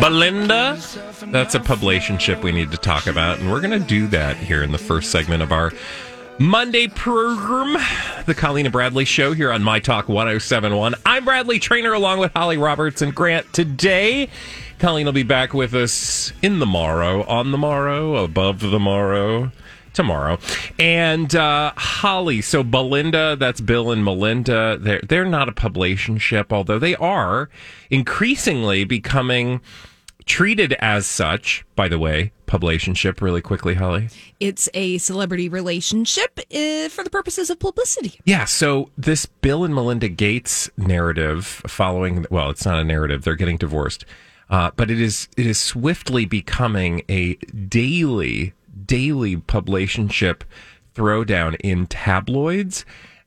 [0.00, 0.78] Belinda.
[1.26, 4.62] That's a publicationship we need to talk about, and we're going to do that here
[4.62, 5.72] in the first segment of our
[6.38, 7.76] Monday program,
[8.26, 10.94] the Colleen and Bradley Show here on My Talk 1071.
[11.04, 13.52] I'm Bradley Traynor along with Holly Roberts and Grant.
[13.52, 14.28] Today,
[14.78, 19.50] Colleen will be back with us in the morrow, on the morrow, above the morrow
[19.98, 20.38] tomorrow.
[20.78, 24.78] And uh, Holly, so Belinda, that's Bill and Melinda.
[24.80, 27.50] They're they're not a publicationship, although they are
[27.90, 29.60] increasingly becoming
[30.24, 31.64] treated as such.
[31.74, 33.20] By the way, publicationship.
[33.20, 34.08] Really quickly, Holly.
[34.38, 38.20] It's a celebrity relationship uh, for the purposes of publicity.
[38.24, 38.44] Yeah.
[38.44, 43.24] So this Bill and Melinda Gates narrative, following well, it's not a narrative.
[43.24, 44.04] They're getting divorced.
[44.48, 48.54] Uh, but it is it is swiftly becoming a daily
[48.86, 50.42] daily publicationship
[50.94, 52.84] throwdown in tabloids.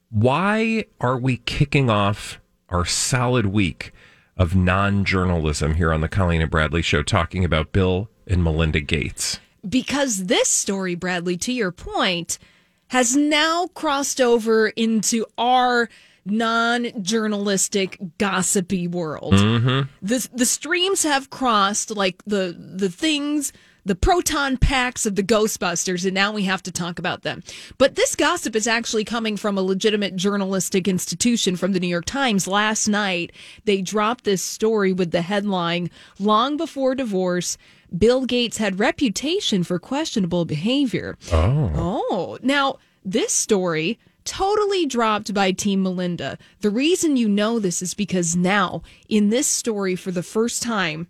[0.09, 3.94] Why are we kicking off our solid week
[4.38, 8.81] of non journalism here on the Colleen and Bradley show talking about Bill and Melinda
[8.81, 9.39] Gates?
[9.67, 12.39] Because this story, Bradley, to your point,
[12.88, 15.88] has now crossed over into our
[16.25, 19.33] non-journalistic gossipy world.
[19.33, 19.89] Mm-hmm.
[20.02, 23.53] The the streams have crossed like the the things
[23.86, 27.44] the proton packs of the Ghostbusters, and now we have to talk about them.
[27.78, 32.06] But this gossip is actually coming from a legitimate journalistic institution from the New York
[32.06, 32.47] Times.
[32.47, 33.31] Last night,
[33.66, 35.90] they dropped this story with the headline
[36.20, 37.58] Long before divorce,
[37.97, 41.18] Bill Gates had reputation for questionable behavior.
[41.31, 41.72] Oh.
[41.75, 42.38] Oh.
[42.41, 46.38] Now, this story totally dropped by Team Melinda.
[46.62, 51.08] The reason you know this is because now, in this story, for the first time,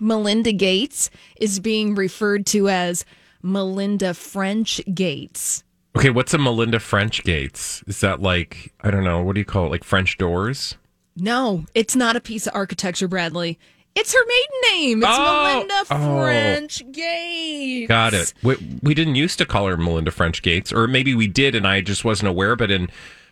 [0.00, 3.04] Melinda Gates is being referred to as
[3.42, 5.62] Melinda French Gates.
[5.96, 7.82] Okay, what's a Melinda French Gates?
[7.86, 9.70] Is that like I don't know, what do you call it?
[9.70, 10.76] Like French doors?
[11.16, 13.58] No, it's not a piece of architecture, Bradley.
[13.96, 15.02] It's her maiden name.
[15.02, 16.20] It's Oh, Melinda oh.
[16.22, 17.88] French Gates.
[17.88, 18.32] Got it.
[18.42, 21.66] We, we didn't used to call her Melinda French Gates, or maybe we did, and
[21.66, 22.54] I just wasn't aware.
[22.54, 22.88] But in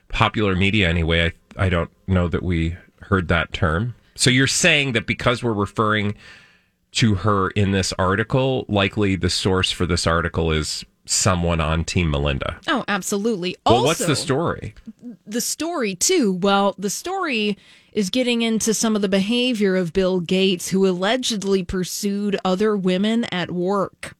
[0.08, 3.94] popular media, anyway, I I don't know that we heard that term.
[4.16, 6.14] So you're saying that because we're referring
[6.92, 12.10] to her in this article, likely the source for this article is someone on Team
[12.10, 12.58] Melinda.
[12.66, 13.56] Oh, absolutely.
[13.64, 14.74] Well, also, what's the story?
[15.26, 17.56] the story too well the story
[17.92, 23.24] is getting into some of the behavior of bill gates who allegedly pursued other women
[23.24, 24.16] at work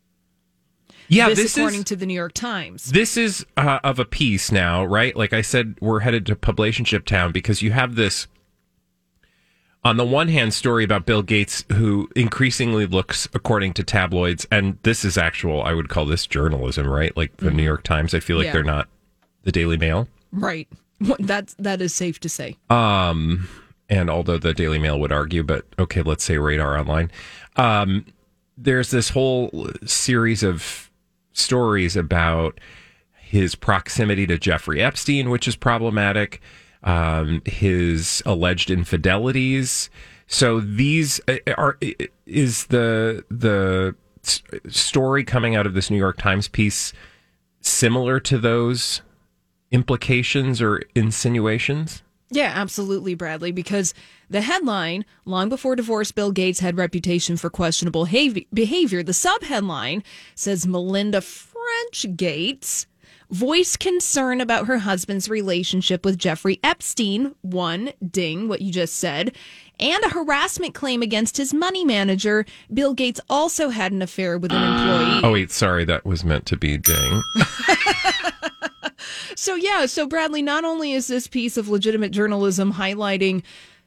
[1.08, 4.04] Yeah, this, this according is to the new york times this is uh, of a
[4.04, 5.16] piece now, right?
[5.16, 8.26] Like I said, we're headed to publicationship town because you have this
[9.84, 14.78] on the one hand story about Bill Gates who increasingly looks according to tabloids and
[14.82, 17.16] this is actual I would call this journalism, right?
[17.16, 18.52] Like the New York Times, I feel like Yeah.
[18.52, 18.88] they're not
[19.44, 20.08] the Daily Mail.
[20.32, 20.68] right
[21.20, 23.48] that's that is safe to say Um
[23.88, 27.10] and although the Daily Mail would argue, but okay, let's say Radar Online.
[27.56, 28.04] Um
[28.56, 30.90] there's this whole series of
[31.32, 32.58] stories about
[33.20, 36.40] his proximity to Jeffrey Epstein, which is problematic,
[36.82, 39.90] um, his alleged infidelities.
[40.26, 41.78] So these uh, are
[42.26, 43.94] is the the
[44.68, 46.92] story coming out of this New York Times piece
[47.60, 49.02] similar to those
[49.70, 52.02] implications or insinuations?
[52.30, 53.94] yeah absolutely bradley because
[54.28, 60.02] the headline long before divorce bill gates had reputation for questionable hav- behavior the subheadline
[60.34, 62.86] says melinda french gates
[63.30, 67.34] voiced concern about her husband's relationship with Jeffrey Epstein.
[67.42, 69.36] One, ding, what you just said.
[69.80, 72.44] And a harassment claim against his money manager.
[72.72, 75.20] Bill Gates also had an affair with an employee.
[75.22, 77.22] Oh wait, sorry, that was meant to be ding.
[79.38, 83.44] So, yeah, so Bradley, not only is this piece of legitimate journalism highlighting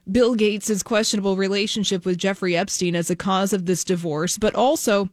[0.09, 5.09] Bill Gates' questionable relationship with Jeffrey Epstein as a cause of this divorce, but also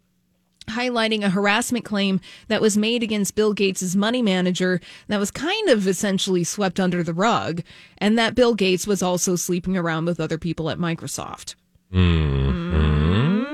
[0.68, 5.68] highlighting a harassment claim that was made against Bill Gates' money manager that was kind
[5.68, 7.62] of essentially swept under the rug,
[7.98, 11.54] and that Bill Gates was also sleeping around with other people at Microsoft.
[11.92, 13.44] Mm-hmm.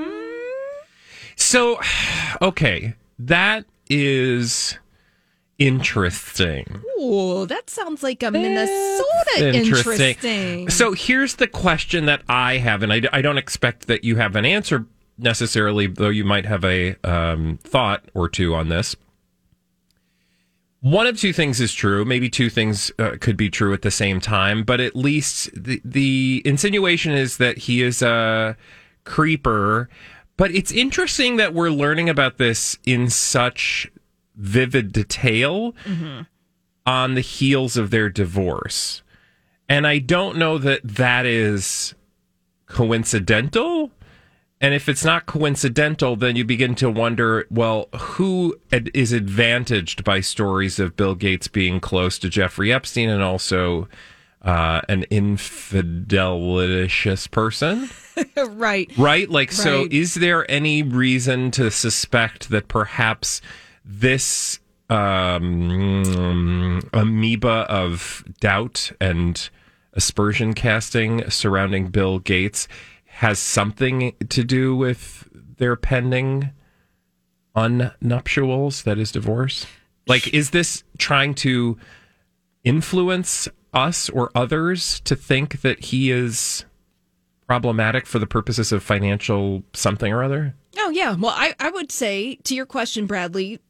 [1.35, 1.79] So,
[2.41, 4.77] okay, that is
[5.57, 6.81] interesting.
[6.97, 10.69] Oh, that sounds like a Minnesota interesting.
[10.69, 14.35] So here's the question that I have, and I, I don't expect that you have
[14.35, 14.85] an answer
[15.17, 18.95] necessarily, though you might have a um, thought or two on this.
[20.81, 22.05] One of two things is true.
[22.05, 25.81] Maybe two things uh, could be true at the same time, but at least the,
[25.83, 28.55] the insinuation is that he is a
[29.03, 29.89] creeper.
[30.37, 33.89] But it's interesting that we're learning about this in such
[34.35, 35.73] vivid detail
[36.85, 39.01] on the heels of their divorce.
[39.67, 41.95] And I don't know that that is
[42.67, 43.89] coincidental.
[44.61, 50.03] And if it's not coincidental, then you begin to wonder well, who ad- is advantaged
[50.03, 53.87] by stories of Bill Gates being close to Jeffrey Epstein and also
[54.41, 57.89] uh, an infidelitious person?
[58.37, 58.89] right.
[58.97, 59.29] Right?
[59.29, 63.41] Like, so is there any reason to suspect that perhaps
[63.83, 64.59] this
[64.89, 69.49] um, amoeba of doubt and
[69.93, 72.69] aspersion casting surrounding Bill Gates
[73.15, 76.51] has something to do with their pending
[77.55, 79.65] unnuptials, that is divorce?
[80.05, 81.77] Like, is this trying to
[82.65, 86.65] influence us or others to think that he is
[87.47, 90.53] problematic for the purposes of financial something or other?
[90.77, 91.15] Oh, yeah.
[91.15, 93.61] Well, I, I would say to your question, Bradley,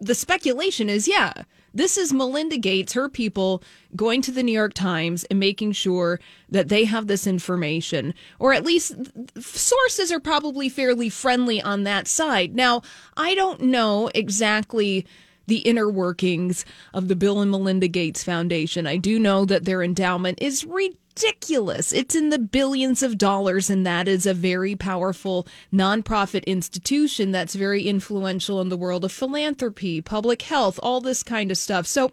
[0.00, 1.32] the speculation is yeah,
[1.72, 3.62] this is Melinda Gates, her people,
[3.94, 8.52] going to the New York Times and making sure that they have this information, or
[8.52, 8.94] at least
[9.38, 12.54] sources are probably fairly friendly on that side.
[12.54, 12.82] Now,
[13.16, 15.06] I don't know exactly
[15.50, 16.64] the inner workings
[16.94, 18.86] of the Bill and Melinda Gates Foundation.
[18.86, 21.92] I do know that their endowment is ridiculous.
[21.92, 27.56] It's in the billions of dollars, and that is a very powerful nonprofit institution that's
[27.56, 31.86] very influential in the world of philanthropy, public health, all this kind of stuff.
[31.86, 32.12] So,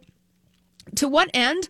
[0.96, 1.70] to what end?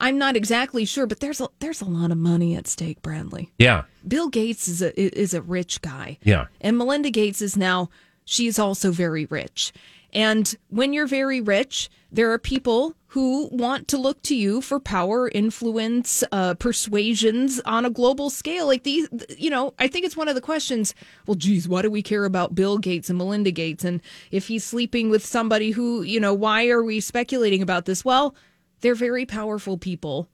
[0.00, 3.50] I'm not exactly sure, but there's a there's a lot of money at stake, Bradley.
[3.58, 3.84] Yeah.
[4.06, 6.18] Bill Gates is a is a rich guy.
[6.22, 6.46] Yeah.
[6.60, 7.90] And Melinda Gates is now
[8.24, 9.72] she is also very rich.
[10.12, 14.80] And when you're very rich, there are people who want to look to you for
[14.80, 18.66] power, influence, uh, persuasions on a global scale.
[18.66, 20.94] Like these, you know, I think it's one of the questions.
[21.26, 23.84] Well, geez, why do we care about Bill Gates and Melinda Gates?
[23.84, 28.04] And if he's sleeping with somebody who, you know, why are we speculating about this?
[28.04, 28.34] Well,
[28.80, 30.28] they're very powerful people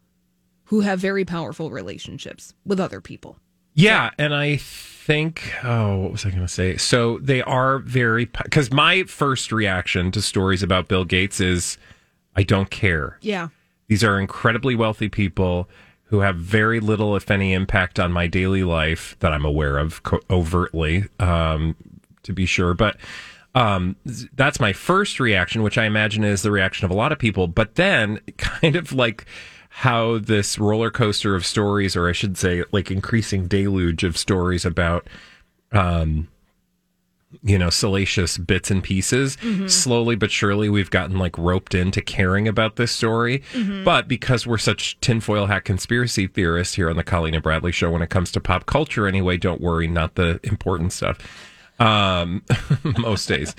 [0.64, 3.38] who have very powerful relationships with other people.
[3.74, 6.76] Yeah, and I think oh, what was I going to say?
[6.76, 11.76] So they are very because my first reaction to stories about Bill Gates is
[12.36, 13.18] I don't care.
[13.20, 13.48] Yeah.
[13.88, 15.68] These are incredibly wealthy people
[16.04, 20.02] who have very little, if any, impact on my daily life that I'm aware of
[20.04, 21.76] co- overtly, um,
[22.22, 22.72] to be sure.
[22.74, 22.96] But
[23.54, 23.96] um,
[24.34, 27.46] that's my first reaction, which I imagine is the reaction of a lot of people.
[27.46, 29.26] But then, kind of like
[29.78, 34.64] how this roller coaster of stories, or I should say, like increasing deluge of stories
[34.64, 35.08] about
[35.72, 36.28] um,
[37.42, 39.36] you know, salacious bits and pieces.
[39.68, 43.42] Slowly but surely, we've gotten like roped into caring about this story.
[43.84, 47.90] But because we're such tinfoil hat conspiracy theorists here on the Colleen and Bradley show,
[47.90, 51.18] when it comes to pop culture, anyway, don't worry, not the important stuff.
[51.80, 52.44] Um,
[52.98, 53.56] most days.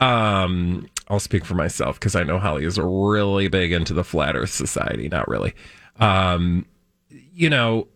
[0.00, 4.36] Um, I'll speak for myself because I know Holly is really big into the flat
[4.36, 5.08] Earth Society.
[5.08, 5.54] Not really.
[5.98, 6.64] Um,
[7.08, 7.88] you know,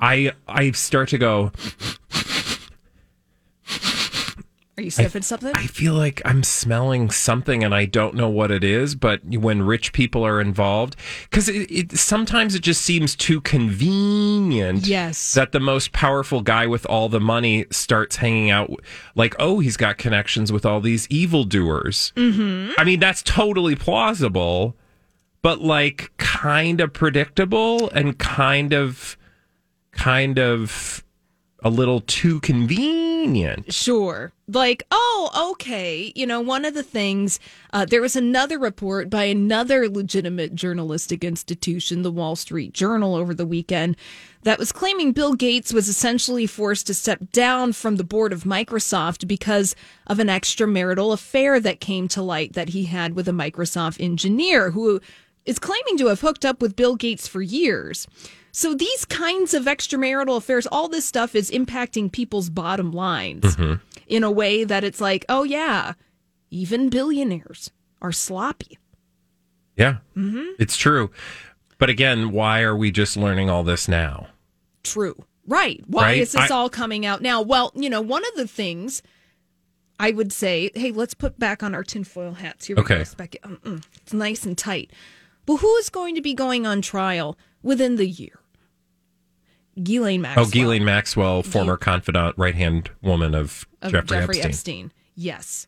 [0.00, 1.52] I I start to go.
[4.80, 5.52] Are you sniffing something?
[5.54, 9.60] I feel like I'm smelling something and I don't know what it is, but when
[9.60, 14.86] rich people are involved, because it, it sometimes it just seems too convenient.
[14.86, 15.34] Yes.
[15.34, 18.70] That the most powerful guy with all the money starts hanging out,
[19.14, 22.14] like, oh, he's got connections with all these evildoers.
[22.16, 22.72] Mm-hmm.
[22.78, 24.78] I mean, that's totally plausible,
[25.42, 29.18] but like kind of predictable and kind of,
[29.92, 31.04] kind of
[31.62, 33.72] a little too convenient.
[33.72, 34.32] Sure.
[34.48, 36.12] Like, oh, okay.
[36.16, 37.38] You know, one of the things,
[37.72, 43.34] uh, there was another report by another legitimate journalistic institution, the Wall Street Journal, over
[43.34, 43.96] the weekend,
[44.42, 48.44] that was claiming Bill Gates was essentially forced to step down from the board of
[48.44, 49.76] Microsoft because
[50.06, 54.70] of an extramarital affair that came to light that he had with a Microsoft engineer
[54.70, 55.00] who
[55.46, 58.06] is claiming to have hooked up with Bill Gates for years.
[58.52, 63.42] So these kinds of extramarital affairs, all this stuff is impacting people's bottom lines.
[63.56, 63.74] Mm-hmm.
[64.06, 65.92] in a way that it's like, oh, yeah,
[66.50, 67.70] even billionaires
[68.02, 68.76] are sloppy.
[69.76, 70.46] Yeah, mm-hmm.
[70.58, 71.10] it's true.
[71.78, 74.26] But again, why are we just learning all this now?
[74.82, 75.14] True.
[75.46, 75.80] Right.
[75.86, 76.18] Why Right?
[76.18, 77.40] is this I- all coming out now?
[77.40, 79.00] Well, you know, one of the things
[79.98, 82.66] I would say, hey, let's put back on our tinfoil hats.
[82.66, 82.98] Here we Okay.
[82.98, 83.04] go.
[83.04, 83.36] Spec-
[84.02, 84.90] It's nice and tight.
[85.50, 88.38] Well, who is going to be going on trial within the year?
[89.82, 90.46] Ghislaine oh, Maxwell.
[90.46, 94.44] Oh, Ghislaine Maxwell, former confidant, right hand woman of, of Jeffrey, Jeffrey, Epstein.
[94.44, 94.92] Epstein.
[95.16, 95.66] Yes.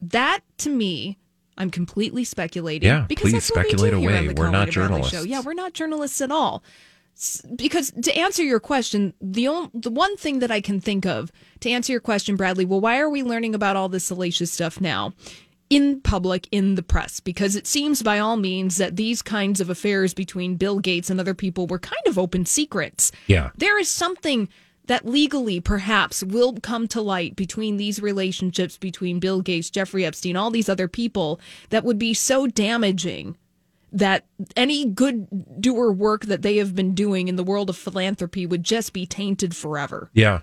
[0.00, 1.18] That to me,
[1.56, 2.88] I'm completely speculating.
[2.88, 4.34] Yeah, because please that's what we do speculate here away.
[4.34, 5.12] We're not journalists.
[5.12, 5.22] Show.
[5.22, 6.64] Yeah, we're not journalists at all.
[7.54, 11.30] Because to answer your question, the only, the one thing that I can think of
[11.60, 14.80] to answer your question, Bradley, well, why are we learning about all this salacious stuff
[14.80, 15.12] now?
[15.72, 19.70] In public, in the press, because it seems by all means that these kinds of
[19.70, 23.50] affairs between Bill Gates and other people were kind of open secrets Yeah.
[23.56, 24.48] there is something
[24.86, 30.36] that legally perhaps will come to light between these relationships between Bill Gates, Jeffrey Epstein,
[30.36, 33.36] all these other people that would be so damaging
[33.92, 34.24] that
[34.56, 35.28] any good
[35.60, 39.06] doer work that they have been doing in the world of philanthropy would just be
[39.06, 40.10] tainted forever.
[40.14, 40.40] Yeah.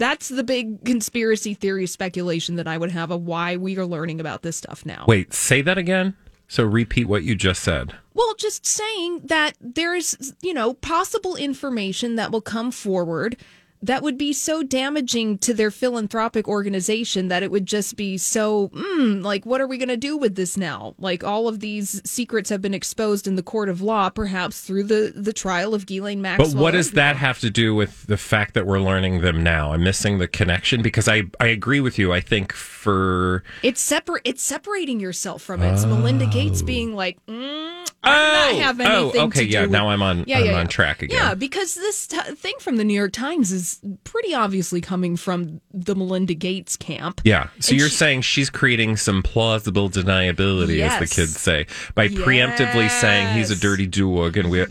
[0.00, 4.18] That's the big conspiracy theory speculation that I would have of why we are learning
[4.18, 5.04] about this stuff now.
[5.06, 6.16] Wait, say that again.
[6.48, 7.94] So repeat what you just said.
[8.14, 13.36] Well, just saying that there's, you know, possible information that will come forward
[13.82, 18.68] that would be so damaging to their philanthropic organization that it would just be so,
[18.68, 20.94] mm, like, what are we going to do with this now?
[20.98, 24.84] Like, all of these secrets have been exposed in the court of law, perhaps through
[24.84, 26.52] the, the trial of Ghislaine Maxwell.
[26.52, 29.72] But what does that have to do with the fact that we're learning them now?
[29.72, 32.12] I'm missing the connection because I, I agree with you.
[32.12, 34.22] I think for It's separate.
[34.24, 35.72] It's separating yourself from it.
[35.72, 39.70] It's Melinda Gates being like, mm, I Oh, not have oh, okay, to yeah, with-
[39.70, 41.16] now I'm on- I'm on track again.
[41.16, 43.69] Yeah, because this t- thing from the New York Times is
[44.04, 47.20] pretty obviously coming from the Melinda Gates camp.
[47.24, 47.48] yeah.
[47.60, 52.08] So And you're she- saying she's creating some plausible deniability, as the kids say, by
[52.08, 54.66] preemptively saying he's a dirty doog, and we.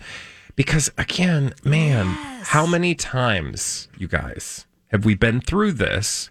[0.55, 2.05] Because again, man,
[2.43, 6.29] how many times, you guys, have we been through this?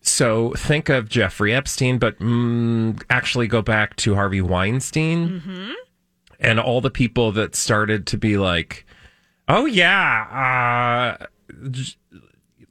[0.00, 5.74] So think of Jeffrey Epstein, but mm, actually go back to Harvey Weinstein
[6.40, 8.84] and all the people that started to be like,
[9.48, 11.26] "Oh yeah, uh,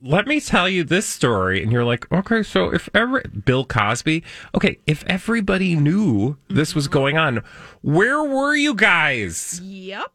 [0.02, 4.24] let me tell you this story," and you're like, "Okay, so if every Bill Cosby,
[4.56, 7.42] okay, if everybody knew this was going on,
[7.82, 10.12] where were you guys?" Yep.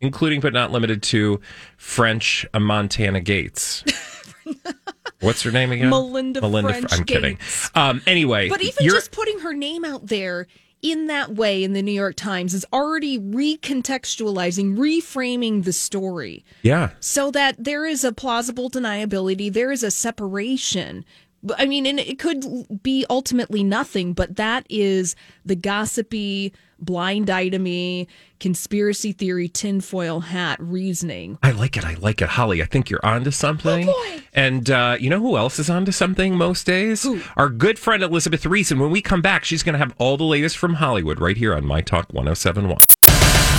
[0.00, 1.40] including but not limited to
[1.76, 3.82] French Montana Gates.
[5.20, 5.90] What's her name again?
[5.90, 7.38] Melinda French I'm kidding.
[7.74, 10.46] Um, anyway, But even you're- just putting her name out there
[10.82, 16.44] in that way in the New York Times is already recontextualizing, reframing the story.
[16.62, 21.04] yeah, so that there is a plausible deniability, there is a separation.
[21.42, 25.14] But, I mean, and it could be ultimately nothing, but that is
[25.44, 28.06] the gossipy, blind itemy,
[28.40, 31.38] conspiracy theory, tinfoil hat reasoning.
[31.42, 31.84] I like it.
[31.84, 32.62] I like it, Holly.
[32.62, 33.88] I think you're onto something.
[33.88, 34.22] Oh, boy.
[34.34, 37.06] And uh, you know who else is onto something most days?
[37.36, 38.70] Our good friend Elizabeth Ries.
[38.70, 41.36] And when we come back, she's going to have all the latest from Hollywood right
[41.36, 42.78] here on My Talk 1071.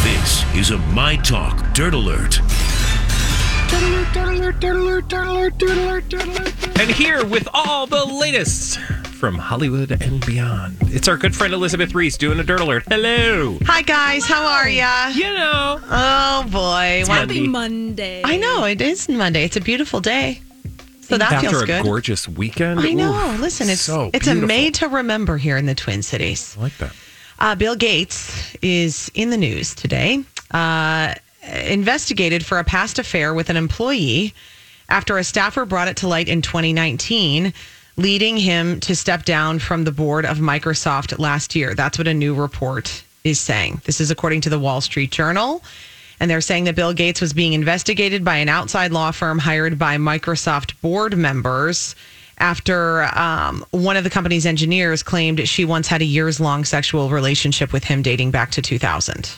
[0.03, 2.39] This is a My Talk Dirt Alert.
[6.79, 8.79] And here with all the latest
[9.19, 12.83] from Hollywood and beyond, it's our good friend Elizabeth Ries doing a dirt alert.
[12.87, 13.57] Hello.
[13.65, 15.09] Hi guys, how are ya?
[15.09, 18.21] You know, Oh boy, Well, Happy Monday.
[18.23, 19.43] I know it is Monday.
[19.43, 20.41] It's a beautiful day,
[21.01, 21.83] so that after feels a good.
[21.83, 22.79] gorgeous weekend.
[22.79, 23.33] I know.
[23.33, 24.47] Oof, Listen, it's so it's a beautiful.
[24.47, 26.55] made to remember here in the Twin Cities.
[26.57, 26.95] I like that.
[27.39, 31.13] Uh, Bill Gates is in the news today, uh,
[31.65, 34.33] investigated for a past affair with an employee
[34.89, 37.53] after a staffer brought it to light in 2019,
[37.97, 41.73] leading him to step down from the board of Microsoft last year.
[41.75, 43.81] That's what a new report is saying.
[43.85, 45.63] This is according to the Wall Street Journal.
[46.19, 49.79] And they're saying that Bill Gates was being investigated by an outside law firm hired
[49.79, 51.95] by Microsoft board members
[52.39, 57.09] after um, one of the company's engineers claimed she once had a years long sexual
[57.09, 59.31] relationship with him dating back to 2000.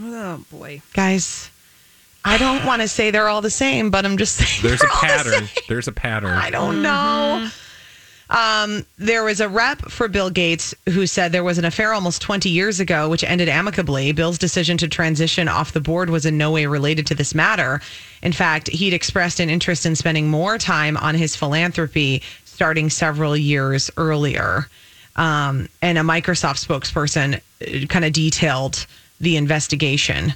[0.00, 0.80] Oh, boy.
[0.94, 1.50] Guys,
[2.28, 4.86] I don't want to say they're all the same, but I'm just saying There's a
[4.86, 5.46] they're all the pattern.
[5.46, 5.64] same.
[5.68, 6.30] There's a pattern.
[6.30, 7.48] I don't know.
[8.30, 12.20] Um, there was a rep for Bill Gates who said there was an affair almost
[12.20, 14.12] 20 years ago, which ended amicably.
[14.12, 17.80] Bill's decision to transition off the board was in no way related to this matter.
[18.22, 23.34] In fact, he'd expressed an interest in spending more time on his philanthropy starting several
[23.34, 24.68] years earlier.
[25.16, 27.40] Um, and a Microsoft spokesperson
[27.88, 28.86] kind of detailed
[29.20, 30.34] the investigation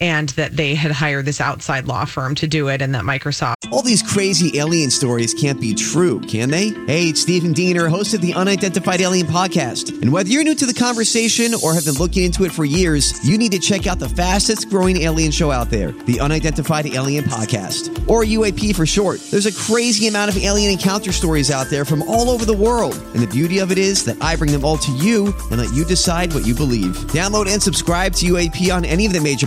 [0.00, 3.54] and that they had hired this outside law firm to do it, and that Microsoft.
[3.72, 6.68] All these crazy alien stories can't be true, can they?
[6.86, 10.00] Hey, it's Stephen Diener, host of the Unidentified Alien Podcast.
[10.02, 13.26] And whether you're new to the conversation or have been looking into it for years,
[13.26, 17.24] you need to check out the fastest growing alien show out there, the Unidentified Alien
[17.24, 19.20] Podcast, or UAP for short.
[19.30, 22.94] There's a crazy amount of alien encounter stories out there from all over the world.
[23.14, 25.72] And the beauty of it is that I bring them all to you and let
[25.74, 26.96] you decide what you believe.
[27.12, 29.46] Download and subscribe to UAP on any of the major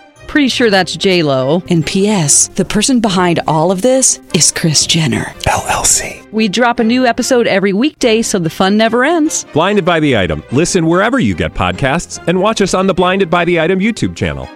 [0.31, 1.61] Pretty sure that's J Lo.
[1.69, 2.47] And P.S.
[2.47, 6.25] The person behind all of this is Kris Jenner LLC.
[6.31, 9.45] We drop a new episode every weekday, so the fun never ends.
[9.51, 10.41] Blinded by the item.
[10.53, 14.15] Listen wherever you get podcasts, and watch us on the Blinded by the Item YouTube
[14.15, 14.47] channel.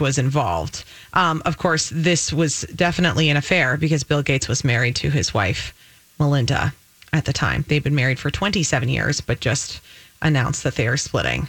[0.00, 0.82] was involved.
[1.12, 5.32] Um, of course, this was definitely an affair because Bill Gates was married to his
[5.32, 5.72] wife,
[6.18, 6.74] Melinda,
[7.12, 7.64] at the time.
[7.68, 9.80] They've been married for 27 years, but just
[10.20, 11.48] announced that they are splitting.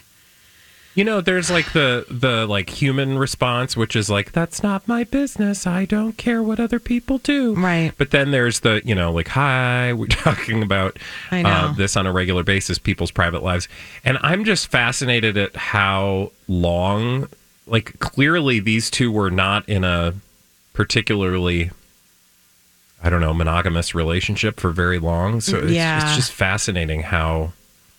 [0.96, 5.04] You know, there's like the the like human response, which is like, "That's not my
[5.04, 5.68] business.
[5.68, 7.92] I don't care what other people do." Right.
[7.98, 10.98] But then there's the you know like, "Hi, we're talking about
[11.32, 13.68] Uh, this on a regular basis, people's private lives,"
[14.06, 17.28] and I'm just fascinated at how long,
[17.68, 20.14] like, clearly these two were not in a
[20.74, 21.72] particularly.
[23.04, 25.40] I don't know, monogamous relationship for very long.
[25.42, 26.02] So it's, Yeah.
[26.08, 27.52] it's just fascinating how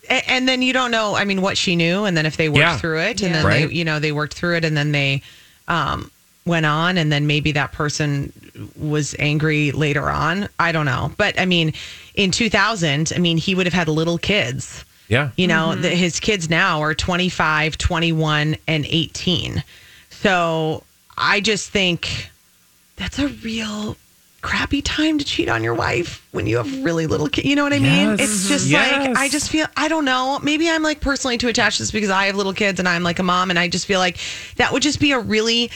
[0.08, 2.58] and then you don't know i mean what she knew and then if they worked
[2.58, 2.78] Yeah.
[2.78, 3.32] through it and Yeah.
[3.32, 3.68] then Right.
[3.68, 5.22] they you know they worked through it and then they
[5.68, 6.10] um
[6.44, 8.32] went on and then maybe that person
[8.78, 11.72] was angry later on i don't know but i mean
[12.14, 15.30] in 2000 i mean he would have had little kids yeah.
[15.36, 19.62] you know the, his kids now are 25 21 and 18
[20.10, 20.82] so
[21.18, 22.30] i just think
[22.96, 23.96] that's a real
[24.46, 27.64] crappy time to cheat on your wife when you have really little kids you know
[27.64, 28.20] what i mean Yes.
[28.20, 29.08] it's just Yes.
[29.08, 31.90] like i just feel i don't know maybe i'm like personally too attached to this
[31.90, 34.18] because i have little kids and i'm like a mom and i just feel like
[34.56, 35.68] that would just be a really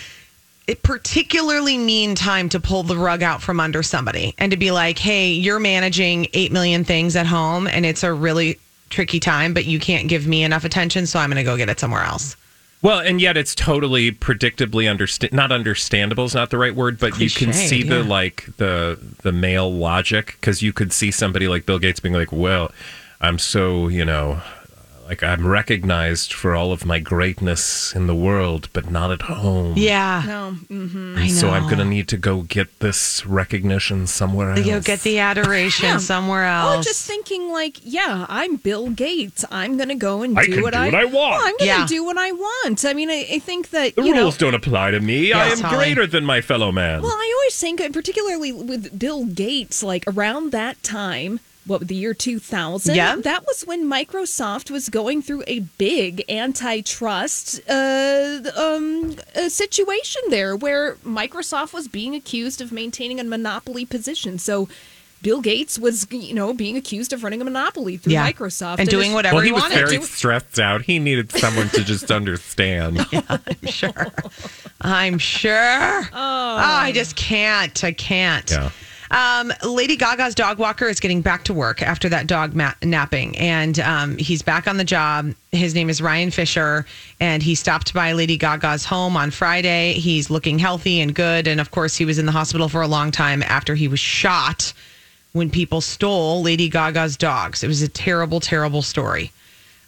[0.82, 4.98] particularly mean time to pull the rug out from under somebody and to be like,
[4.98, 9.64] hey, you're managing 8 million things at home and it's a really tricky time, but
[9.64, 12.36] you can't give me enough attention, so I'm going to go get it somewhere else.
[12.82, 17.18] Well, and yet it's totally predictably understand not understandable is not the right word, but
[17.20, 21.66] you can see the like the the male logic because you could see somebody like
[21.66, 22.72] Bill Gates being like, "Well,
[23.20, 24.40] I'm so you know."
[25.10, 29.74] Like I'm recognized for all of my greatness in the world, but not at home.
[29.76, 30.22] Yeah.
[30.24, 30.50] No.
[30.52, 31.32] hmm I know.
[31.34, 34.64] So I'm gonna need to go get this recognition somewhere else.
[34.64, 35.96] You'll get the adoration Yeah.
[35.98, 36.86] somewhere Or else.
[36.86, 39.44] just thinking like, yeah, I'm Bill Gates.
[39.50, 41.14] I'm gonna go and I do can what do I, what I want.
[41.14, 41.86] Well, I'm gonna Yeah.
[41.88, 42.84] do what I want.
[42.84, 44.22] I mean, I, I think that the you know.
[44.22, 45.32] rules don't apply to me.
[45.32, 45.76] I am Holly.
[45.76, 47.02] greater than my fellow man.
[47.02, 51.94] Well, I always think, and particularly with Bill Gates, like around that time, what the
[51.94, 53.16] year 2000, Yeah.
[53.16, 60.56] that was when Microsoft was going through a big antitrust uh, um, uh, situation there,
[60.56, 64.38] where Microsoft was being accused of maintaining a monopoly position.
[64.38, 64.68] So.
[65.22, 68.32] Bill Gates was, you know, being accused of running a monopoly through Yeah.
[68.32, 69.74] Microsoft and doing whatever well, he, he was wanted.
[69.74, 70.02] very to.
[70.06, 70.80] stressed out.
[70.80, 73.06] He needed someone to just understand.
[73.12, 74.06] Yeah, I'm sure.
[74.80, 75.52] I'm sure.
[76.10, 76.10] Oh.
[76.14, 77.84] I just can't.
[77.84, 78.50] I can't.
[78.50, 78.70] Yeah.
[79.10, 83.36] Um, Lady Gaga's dog walker is getting back to work after that dog ma- napping,
[83.38, 85.34] and um, he's back on the job.
[85.50, 86.86] His name is Ryan Fisher,
[87.18, 89.94] and he stopped by Lady Gaga's home on Friday.
[89.94, 92.88] He's looking healthy and good, and of course, he was in the hospital for a
[92.88, 94.72] long time after he was shot
[95.32, 97.64] when people stole Lady Gaga's dogs.
[97.64, 99.32] It was a terrible, terrible story.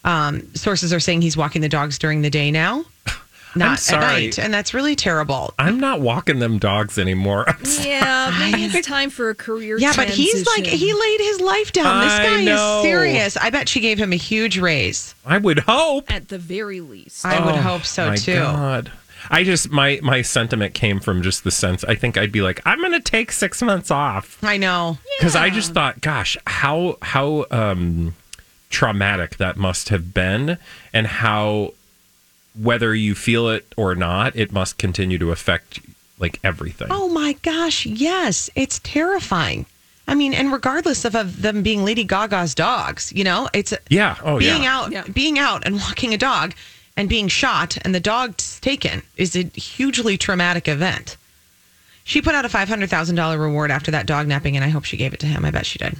[0.04, 2.84] Um, sources are saying he's walking the dogs during the day now,
[3.54, 4.00] not at sorry.
[4.26, 5.52] night, and that's really terrible.
[5.58, 7.46] I'm not walking them dogs anymore.
[7.82, 9.78] Yeah, maybe it's time for a career.
[9.78, 12.04] Yeah, but he's like he laid his life down.
[12.04, 12.78] This I guy know.
[12.78, 13.36] is serious.
[13.36, 15.14] I bet she gave him a huge raise.
[15.26, 16.10] I would hope.
[16.12, 17.24] at the very least.
[17.24, 18.36] I would Oh, hope so my too.
[18.36, 18.92] God.
[19.30, 21.84] I just my my sentiment came from just the sense.
[21.84, 24.98] I think I'd be like, I'm gonna take six months off I know.
[25.18, 28.14] because I just thought, gosh, how how um,
[28.70, 30.58] traumatic that must have been,
[30.92, 31.72] and how
[32.60, 35.80] whether you feel it or not, it must continue to affect
[36.18, 36.88] like everything.
[36.90, 39.66] Oh my gosh, yes, it's terrifying.
[40.06, 44.16] I mean, and regardless of, of them being Lady Gaga's dogs, you know, it's Yeah.
[44.22, 44.76] Oh being yeah.
[44.78, 45.04] out, Yeah.
[45.12, 46.54] being out and walking a dog
[46.96, 51.16] and being shot and the dog's taken is a hugely traumatic event.
[52.04, 54.68] She put out a five hundred thousand dollar reward after that dog napping, and I
[54.68, 55.44] hope she gave it to him.
[55.44, 55.96] I bet she did.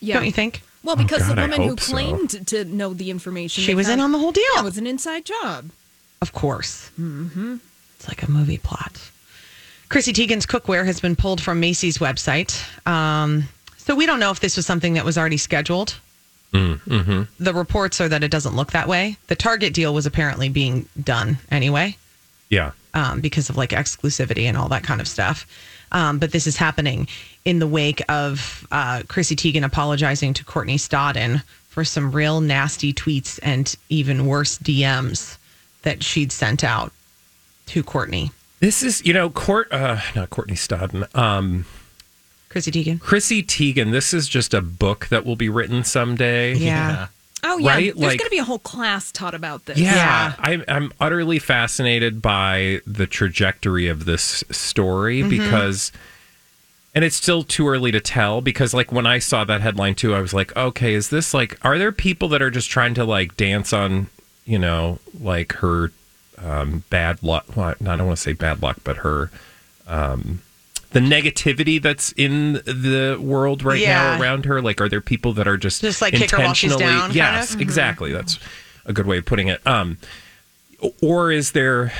[0.00, 0.14] yeah.
[0.14, 0.62] Don't you think?
[0.84, 1.92] Well, because oh, God, the woman who hope so.
[1.92, 4.44] claimed to know the information, She they was in on the whole deal.
[4.54, 5.70] Yeah, it was an inside job.
[6.22, 6.90] Of course.
[6.98, 7.56] Mm-hmm.
[7.96, 9.10] It's like a movie plot.
[9.90, 12.52] Chrissy Teigen's cookware has been pulled from Macy's website.
[12.86, 13.44] Um,
[13.76, 15.96] so we don't know if this was something that was already scheduled.
[16.54, 17.22] Mm-hmm.
[17.42, 19.16] The reports are that it doesn't look that way.
[19.26, 21.96] The Target deal was apparently being done anyway
[22.50, 22.72] Yeah.
[22.94, 25.46] um, because of like exclusivity and all that kind of stuff.
[25.92, 27.08] Um, but this is happening
[27.44, 32.92] in the wake of uh, Chrissy Teigen apologizing to Courtney Stodden for some real nasty
[32.92, 35.36] tweets and even worse DMs
[35.82, 36.92] that she'd sent out
[37.66, 38.30] to Courtney.
[38.60, 41.66] This is, you know, Court, uh, not Courtney Stodden, um,
[42.48, 43.00] Chrissy Teigen.
[43.00, 43.90] Chrissy Teigen.
[43.92, 46.54] This is just a book that will be written someday.
[46.54, 47.08] Yeah.
[47.44, 47.84] Oh yeah, Right?
[47.86, 49.76] there's Like- going to be a whole class taught about this.
[49.78, 50.34] Yeah, Yeah.
[50.38, 55.90] I'm I'm utterly fascinated by the trajectory of this story because,
[56.94, 60.14] and it's still too early to tell because like when I saw that headline too,
[60.14, 63.04] I was like, okay, is this like are there people that are just trying to
[63.04, 64.06] like dance on,
[64.44, 65.92] you know, like her
[66.38, 67.44] um, bad luck?
[67.56, 69.30] Well, I don't want to say bad luck, but her.
[69.86, 70.42] Um,
[70.90, 74.16] the negativity that's in the world right Yeah.
[74.16, 76.52] now around her, like, are there people that are just Just, like, kick her while
[76.52, 77.60] she's intentionally- down, kind Yes, of?
[77.62, 78.12] exactly.
[78.12, 78.38] That's
[78.84, 79.66] a good way of putting it.
[79.66, 79.96] Um,
[81.00, 81.92] or is there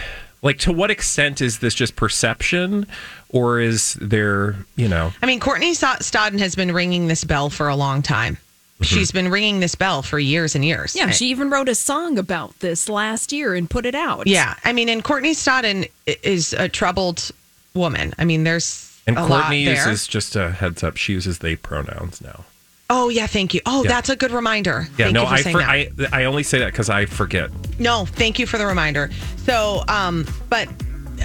[0.43, 2.85] like to what extent is this just perception
[3.29, 7.49] or is there you know I mean, Courtney Sto- Stodden has been ringing this bell
[7.49, 8.39] for a long time.
[8.83, 10.95] She's been ringing this bell for years and years.
[10.97, 14.27] Yeah, she even wrote a song about this last year and put it out.
[14.27, 17.31] Yeah, I mean, and Courtney Stodden i- is a troubled
[17.75, 18.13] woman.
[18.19, 19.89] I mean, there's and a courtney lot there.
[19.89, 22.45] uses just a heads up she uses they pronouns now
[22.91, 23.61] Oh yeah, thank you.
[23.67, 23.89] Oh, Yeah.
[23.89, 24.87] that's a good reminder.
[24.99, 26.09] yeah thank no you for I, saying for, that.
[26.15, 29.11] I i only say that because i forget No, thank you for the reminder.
[29.39, 30.69] So, um, but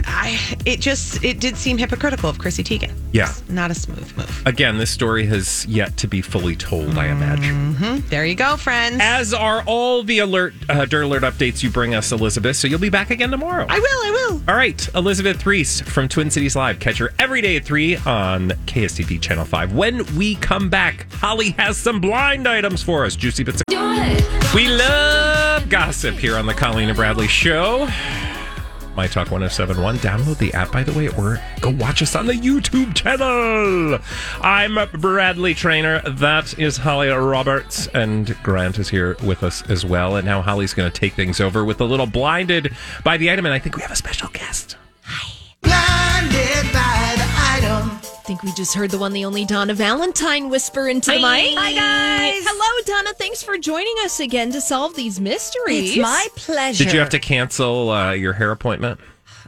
[0.05, 2.91] I it just it did seem hypocritical of Chrissy Teigen.
[3.11, 4.43] yeah Not a smooth move.
[4.45, 8.97] again this story has yet to be fully told i imagine There you go, friends.
[9.01, 12.79] as are all the alert uh, dirt alert updates you bring us elizabeth so you'll
[12.79, 14.41] be back again tomorrow I will, I will.
[14.47, 16.79] All right, Elizabeth Ries from Twin Cities Live.
[16.79, 19.73] Catch her every day at 3 on KSTP Channel 5.
[19.73, 23.15] When we come back, Holly has some blind items for us.
[23.15, 23.61] Juicy bits.
[23.67, 27.87] of- We love gossip here on the Colleen and Bradley Show.
[28.97, 29.99] My Talk 1071.
[29.99, 33.99] Download the app, by the way, or go watch us on the YouTube channel.
[34.41, 36.01] I'm Bradley Traynor.
[36.09, 37.85] That is Holly Roberts.
[37.93, 40.15] And Grant is here with us as well.
[40.15, 43.45] And now Holly's going to take things over with a little blinded by the item.
[43.45, 44.77] And I think we have a special guest.
[45.63, 46.96] I
[48.27, 51.41] think we just heard the one, the only Donna Valentine whisper into the Hi.
[51.43, 51.57] mic.
[51.57, 52.43] Hi, guys.
[52.45, 53.13] Hello, Donna.
[53.17, 55.91] Thanks for joining us again to solve these mysteries.
[55.91, 56.83] It's my pleasure.
[56.83, 58.99] Did you have to cancel uh, your hair appointment?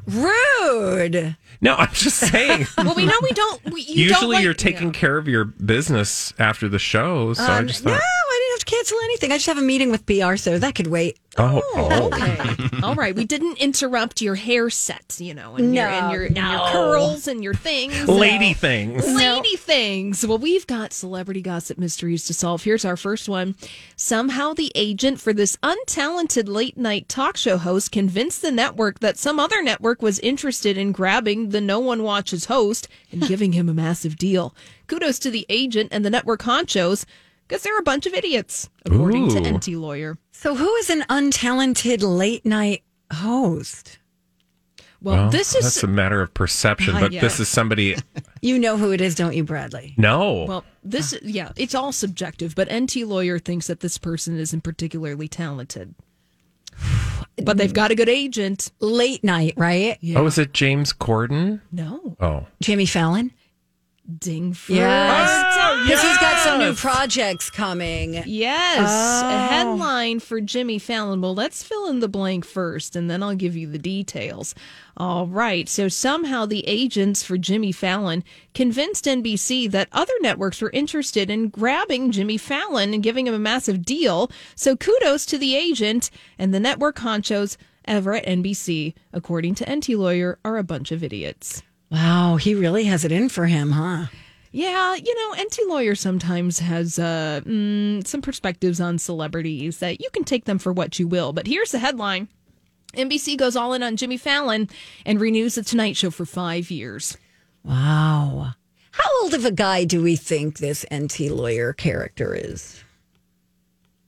[0.08, 1.36] Rude.
[1.62, 2.68] No, I'm just saying.
[2.78, 3.62] well, we know we don't.
[3.66, 7.34] We, you don't Usually like- you're taking care of your business after the show.
[7.34, 7.92] So I Um, just thought.
[7.92, 8.29] I didn't have to
[8.70, 9.32] cancel anything.
[9.32, 11.18] I just have a meeting with PR, so that could wait.
[11.38, 12.08] Oh, oh.
[12.08, 12.82] Okay.
[12.84, 13.16] All right.
[13.16, 17.28] We didn't interrupt your hair sets, you know, and, your, and, No, and your curls
[17.28, 18.08] and your things.
[18.08, 19.08] Lady things.
[19.08, 20.26] Lady things.
[20.26, 22.64] Well, we've got celebrity gossip mysteries to solve.
[22.64, 23.56] Here's our first one.
[23.96, 29.18] Somehow, the agent for this untalented late night talk show host convinced the network that
[29.18, 33.70] some other network was interested in grabbing the No One Watches host and giving him
[33.70, 34.54] a massive deal.
[34.88, 37.06] Kudos to the agent and the network honchos
[37.50, 39.42] because they're a bunch of idiots, according to Ooh.
[39.42, 40.18] Enty Lawyer.
[40.32, 43.98] So, who is an untalented late night host?
[45.02, 47.22] Well, this is that's a matter of perception, Uh, but yeah.
[47.22, 47.96] this is somebody.
[48.42, 49.96] You know who it is, don't you, Bradley?
[49.98, 50.46] No.
[50.46, 55.28] Well, this yeah, it's all subjective, but Enty lawyer thinks that this person isn't particularly
[55.28, 55.94] talented.
[57.44, 58.70] But they've got a good agent.
[58.82, 59.98] Late night, right?
[60.16, 61.62] Oh, is it James Corden?
[61.72, 62.18] No.
[62.20, 62.48] Oh.
[62.62, 63.32] Jamie Fallon?
[64.18, 65.84] Ding for oh, Yes.
[65.84, 68.22] Because he's got some new projects coming.
[68.26, 68.80] Yes,
[69.24, 69.28] Oh.
[69.30, 71.22] a headline for Jimmy Fallon.
[71.22, 74.56] Well, let's fill in the blank first, and then I'll give you the details.
[74.98, 75.70] All right.
[75.70, 81.50] So somehow the agents for Jimmy Fallon convinced NBC that other networks were interested in
[81.50, 84.30] grabbing Jimmy Fallon and giving him a massive deal.
[84.56, 89.98] So kudos to the agent and the network honchos ever at NBC, according to Enty
[89.98, 91.64] Lawyer, are a bunch of idiots.
[91.92, 94.08] Wow, he really has it in for him, huh?
[94.52, 100.10] Yeah, you know, Enty Lawyer sometimes has uh, mm, some perspectives on celebrities that you
[100.12, 101.34] can take them for what you will.
[101.34, 102.28] But here's the headline
[102.94, 104.68] NBC goes all in on Jimmy Fallon
[105.06, 107.16] and renews The Tonight Show for five years.
[107.64, 108.54] Wow.
[108.92, 112.84] How old of a guy do we think this Enty lawyer character is?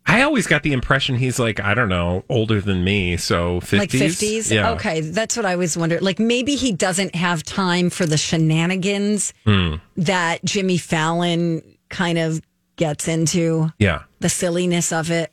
[0.05, 3.17] I always got the impression he's like, I don't know, older than me.
[3.17, 3.79] So 50s.
[3.79, 4.51] Like 50s?
[4.51, 4.71] Yeah.
[4.71, 6.01] Okay, that's what I was wondering.
[6.03, 9.75] Like maybe he doesn't have time for the shenanigans Hmm.
[9.97, 12.41] that Jimmy Fallon kind of
[12.77, 14.03] gets into Yeah.
[14.19, 15.31] the silliness of it.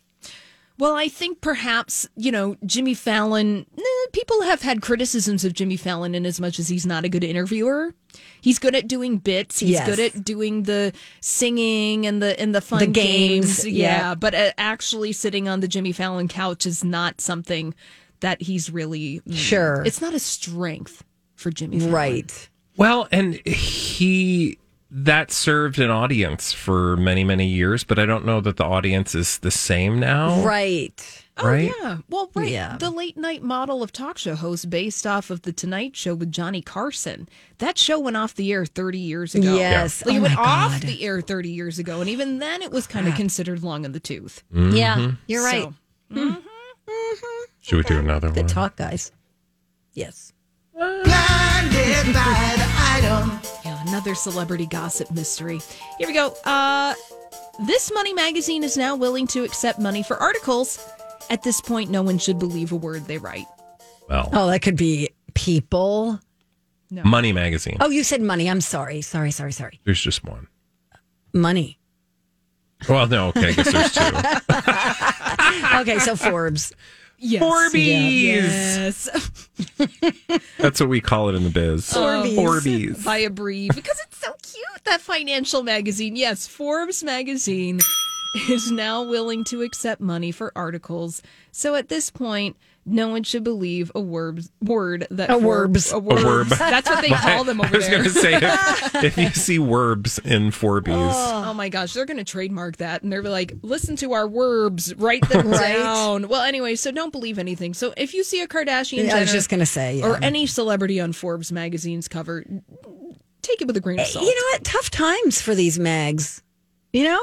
[0.79, 5.77] Well, I think perhaps, you know, Jimmy Fallon, eh, people have had criticisms of Jimmy
[5.77, 7.95] Fallon in as much as he's not a good interviewer.
[8.41, 9.59] He's good at doing bits.
[9.59, 9.87] He's Yes.
[9.89, 13.71] good at doing the singing and the and the fun The games, Yeah,
[14.11, 14.15] yeah.
[14.15, 17.75] but uh, actually sitting on the Jimmy Fallon couch is not something
[18.21, 19.83] that he's really Sure.
[19.85, 21.93] It's not a strength for Jimmy Fallon.
[21.93, 22.49] Right.
[22.77, 24.59] Well, and he
[24.91, 29.15] that served an audience for many many years, but I don't know that the audience
[29.15, 30.43] is the same now.
[30.43, 31.25] Right.
[31.41, 31.73] Oh, Right?
[31.81, 31.99] yeah.
[32.09, 32.49] Well, right.
[32.51, 32.77] Yeah.
[32.79, 36.33] The late night model of talk show host based off of The Tonight Show with
[36.33, 37.29] Johnny Carson.
[37.59, 39.55] That show went off the air 30 years ago.
[39.55, 40.05] Yes.
[40.05, 40.83] Like, Oh it went my off God.
[40.83, 42.01] the air 30 years ago.
[42.01, 44.43] And even then, it was kind of considered long in the tooth.
[44.53, 44.75] Mm-hmm.
[44.75, 45.63] Yeah, you're right.
[45.63, 45.75] So,
[46.13, 47.45] mm-hmm, mm-hmm.
[47.61, 48.47] Should we do another Good one?
[48.49, 49.13] talk, guys.
[49.95, 50.33] Yes.
[50.77, 50.95] yeah,
[53.87, 55.61] another celebrity gossip mystery.
[55.99, 56.35] Here we go.
[56.45, 56.95] Uh,
[57.67, 60.79] this Money magazine is now willing to accept money for articles.
[61.31, 63.47] At this point, no one should believe a word they write.
[64.09, 66.21] Well, Oh, that could be people.
[66.91, 67.03] No.
[67.05, 67.77] Money Magazine.
[67.81, 68.49] Oh, you said money.
[68.49, 69.03] I'm sorry.
[69.03, 69.79] Sorry, sorry, sorry.
[69.85, 70.49] There's just one.
[71.35, 71.79] Money.
[72.89, 75.79] Well, no, okay, I guess there's two.
[75.81, 76.73] Okay, so Forbes.
[77.19, 77.43] Yes.
[77.43, 78.23] Orbeez.
[78.23, 79.09] Yes.
[80.59, 81.91] That's what we call it in the biz.
[81.91, 82.37] Orbeez.
[82.37, 83.05] Orbeez.
[83.05, 87.81] by a brief because it's so cute that financial magazine yes forbes magazine
[88.49, 92.57] is now willing to accept money for articles so at this point
[92.89, 95.93] no one should believe a word word that A Forbes- werbs.
[95.93, 96.19] a word.
[96.47, 96.49] werb.
[96.59, 97.99] that's what they call them over there.
[97.99, 98.51] I was there going to
[98.91, 102.25] say if, if you see werbs in Forbies, oh, oh my gosh, they're going to
[102.25, 105.79] trademark that and they're like, listen to our verbs, write them Right.
[105.79, 106.29] down.
[106.29, 107.75] Well, anyway, so don't believe anything.
[107.75, 110.03] So if you see a Kardashian I was just going to say.
[110.03, 112.45] or any celebrity on Forbes magazine's cover,
[113.43, 114.25] take it with a grain of eh, salt.
[114.27, 114.65] You know what?
[114.65, 116.43] Tough times for these mags.
[116.93, 117.21] You know,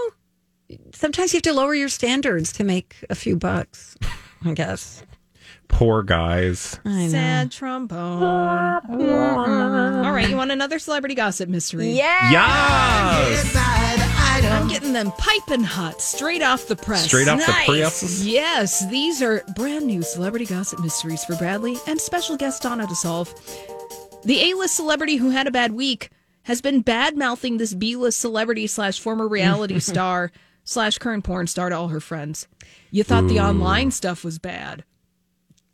[0.93, 3.95] sometimes you have to lower your standards to make a few bucks.
[4.43, 5.04] I guess.
[5.67, 6.80] Poor guys.
[6.86, 7.10] I know.
[7.10, 8.23] Sad trombone.
[8.23, 11.89] All right, you want another celebrity gossip mystery?
[11.91, 12.32] Yeah.
[12.32, 13.56] Yes!
[14.45, 17.06] I'm getting them piping hot, straight off the press.
[17.06, 17.65] Straight off Nice.
[17.67, 18.23] the press.
[18.23, 22.95] Yes, these are brand new celebrity gossip mysteries for Bradley and special guest Donna to
[22.95, 23.34] solve.
[24.23, 26.10] The A-list celebrity who had a bad week
[26.43, 30.32] has been bad mouthing this B-list celebrity slash former reality star
[30.63, 32.47] slash current porn star to all her friends.
[32.91, 34.84] You thought the online stuff was bad.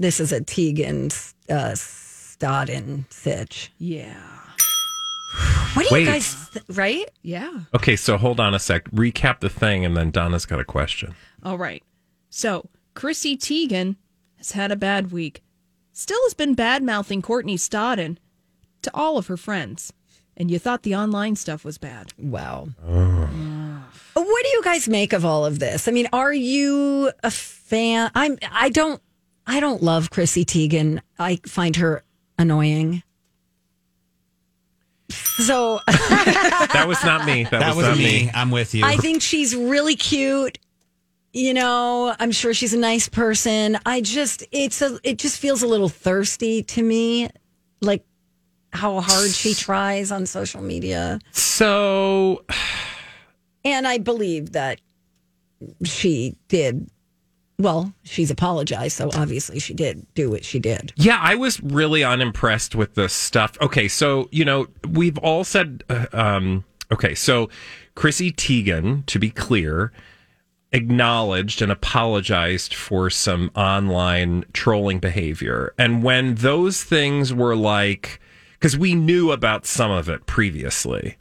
[0.02, 1.14] This is a Teigen
[1.48, 3.72] uh, Stodden sitch.
[3.78, 4.20] Yeah.
[5.76, 6.00] What do Wait.
[6.00, 7.08] you guys, th- right?
[7.22, 7.52] Yeah.
[7.76, 8.90] Okay, so hold on a sec.
[8.90, 11.14] Recap the thing, and then Donna's got a question.
[11.44, 11.84] All right.
[12.32, 13.96] So Chrissy Teigen
[14.38, 15.44] has had a bad week.
[15.92, 18.18] Still has been bad mouthing Courtney Stodden
[18.82, 19.94] to all of her friends.
[20.36, 22.12] And you thought the online stuff was bad.
[22.18, 22.70] Wow.
[24.14, 25.88] What do you guys make of all of this?
[25.88, 28.10] I mean, are you a fan?
[28.16, 28.40] I'm.
[28.52, 29.00] I don't.
[29.52, 31.02] I don't love Chrissy Teigen.
[31.20, 32.06] I find her
[32.40, 33.04] annoying.
[35.10, 37.44] So That was not me.
[37.44, 38.04] That, That was, was not me.
[38.28, 38.32] me.
[38.34, 38.86] I'm with you.
[38.86, 40.58] I think she's really cute.
[41.34, 43.78] You know, I'm sure she's a nice person.
[43.86, 47.30] I just it's a it just feels a little thirsty to me,
[47.82, 48.06] like
[48.72, 51.20] how hard she tries on social media.
[51.32, 52.46] So,
[53.66, 54.80] And I believe that
[55.84, 56.90] she did
[57.60, 60.94] well, she's apologized, so obviously she did do what she did.
[60.96, 63.58] yeah, I was really unimpressed with the stuff.
[63.62, 67.50] Okay, so, you know, we've all said, uh, um, okay, so
[67.96, 69.92] Chrissy Teigen, to be clear,
[70.72, 75.74] acknowledged and apologized for some online trolling behavior.
[75.78, 78.20] And when those things were like,
[78.54, 81.18] because we knew about some of it previously,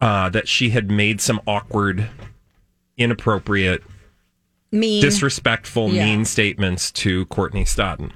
[0.00, 2.08] uh, that she had made some awkward,
[2.96, 3.82] inappropriate,
[4.72, 5.02] Mean.
[5.02, 6.04] disrespectful, Yeah.
[6.04, 8.12] mean statements to Courtney Stodden.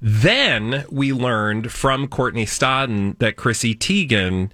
[0.00, 4.50] Then we learned from Courtney Stodden that Chrissy Teigen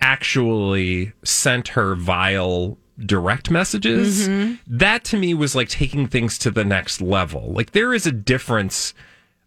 [0.00, 4.28] actually sent her vile direct messages.
[4.28, 4.54] Mm-hmm.
[4.66, 7.52] That to me was like taking things to the next level.
[7.52, 8.94] Like there is a difference,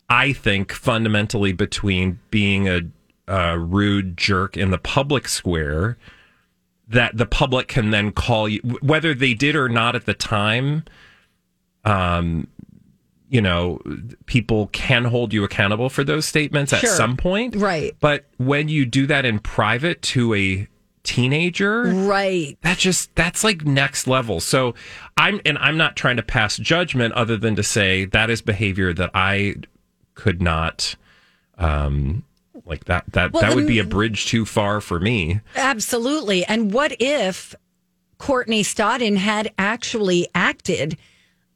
[0.09, 2.81] I think, fundamentally between being a,
[3.27, 5.97] a rude jerk in the public square
[6.93, 10.83] that the public can then call you whether they did or not at the time
[11.85, 12.47] um
[13.29, 13.79] you know
[14.25, 17.95] people can hold you accountable for those statements at some point Right.
[17.99, 20.67] but when you do that in private to a
[21.03, 22.57] teenager Right.
[22.61, 24.73] that just that's like next level so
[25.17, 28.93] i'm and i'm not trying to pass judgment other than to say that is behavior
[28.93, 29.55] that i
[30.15, 30.95] could not
[31.57, 32.23] um
[32.65, 36.45] like that that Well, that would be a bridge too far for me Absolutely.
[36.45, 37.55] And what if
[38.17, 40.97] Courtney Stodden had actually acted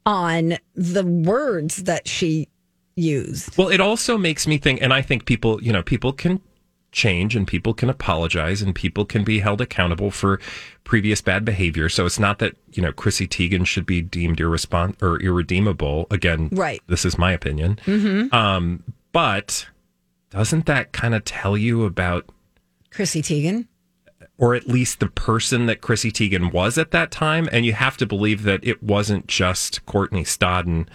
[0.04, 2.48] on the words that she
[2.94, 3.56] used.
[3.56, 6.40] Well, it also makes me think, and I think people, you know, people can
[6.90, 10.40] change and people can apologize and people can be held accountable for
[10.84, 11.88] previous bad behavior.
[11.88, 16.06] So it's not that, you know, Chrissy Teigen should be deemed irrespon- or irredeemable.
[16.10, 16.82] Again, Right.
[16.86, 17.78] this is my opinion.
[17.84, 18.34] Mm-hmm.
[18.34, 19.66] Um, but
[20.30, 22.28] doesn't that kind of tell you about,
[22.90, 23.66] Chrissy Teigen.
[24.36, 27.48] or at least the person that Chrissy Teigen was at that time?
[27.52, 30.88] And you have to believe that it wasn't just Courtney Stodden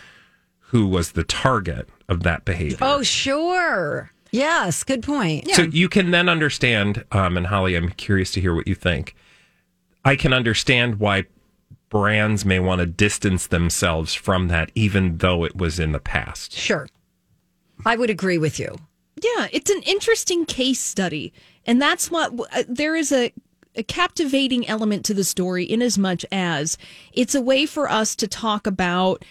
[0.73, 2.79] who was the target of that behavior.
[2.81, 4.11] Oh, sure.
[4.31, 5.47] Yes, good point.
[5.51, 9.15] So you can then understand, um, and Holly, I'm curious to hear what you think.
[10.03, 11.25] I can understand why
[11.89, 16.53] brands may want to distance themselves from that, even though it was in the past.
[16.53, 16.87] Sure.
[17.85, 18.75] I would agree with you.
[19.23, 21.33] Yeah, it's an interesting case study.
[21.65, 23.31] And that's what uh, there is a,
[23.75, 26.77] a captivating element to the story in as much as
[27.13, 29.23] it's a way for us to talk about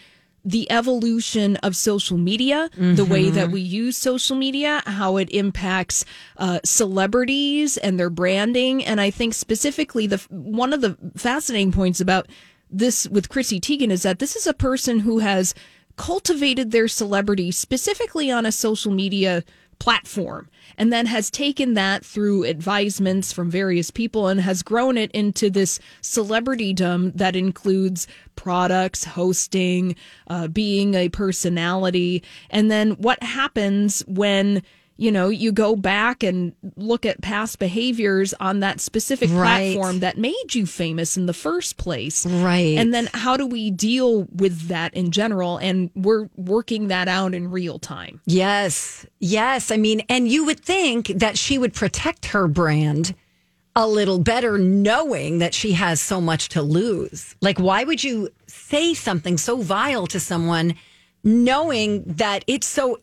[0.44, 6.04] the evolution of social media, the way that we use social media, how it impacts
[6.36, 8.84] uh, celebrities and their branding.
[8.84, 12.26] And I think specifically the one of the fascinating points about
[12.68, 15.54] this with Chrissy Teigen is that this is a person who has
[15.96, 19.44] cultivated their celebrity specifically on a social media
[19.82, 25.10] platform and then has taken that through advisements from various people and has grown it
[25.10, 29.96] into this celebritydom that includes products, hosting,
[30.28, 32.22] uh, being a personality.
[32.48, 34.62] And then what happens when
[35.02, 39.74] you know, you go back and look at past behaviors on that specific Right.
[39.74, 42.24] platform that made you famous in the first place.
[42.24, 42.78] Right.
[42.78, 45.58] And then how do we deal with that in general?
[45.58, 48.20] And we're working that out in real time.
[48.26, 49.04] Yes.
[49.18, 49.72] Yes.
[49.72, 53.12] I mean, and you would think that she would protect her brand
[53.74, 57.34] a little better knowing that she has so much to lose.
[57.40, 60.74] Like, why would you say something so vile to someone
[61.24, 63.00] knowing that it's so